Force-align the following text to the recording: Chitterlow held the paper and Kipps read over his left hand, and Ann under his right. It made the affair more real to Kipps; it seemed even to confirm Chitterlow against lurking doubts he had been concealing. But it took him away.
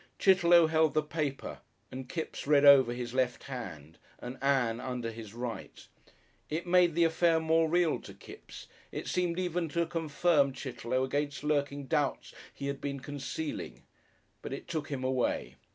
Chitterlow 0.17 0.65
held 0.65 0.95
the 0.95 1.03
paper 1.03 1.59
and 1.91 2.09
Kipps 2.09 2.47
read 2.47 2.65
over 2.65 2.91
his 2.91 3.13
left 3.13 3.43
hand, 3.43 3.99
and 4.17 4.39
Ann 4.41 4.79
under 4.79 5.11
his 5.11 5.35
right. 5.35 5.87
It 6.49 6.65
made 6.65 6.95
the 6.95 7.03
affair 7.03 7.39
more 7.39 7.69
real 7.69 7.99
to 8.01 8.15
Kipps; 8.15 8.65
it 8.91 9.05
seemed 9.07 9.37
even 9.37 9.69
to 9.69 9.85
confirm 9.85 10.53
Chitterlow 10.53 11.03
against 11.03 11.43
lurking 11.43 11.85
doubts 11.85 12.33
he 12.51 12.65
had 12.65 12.81
been 12.81 12.99
concealing. 12.99 13.83
But 14.41 14.53
it 14.53 14.67
took 14.67 14.89
him 14.89 15.03
away. 15.03 15.57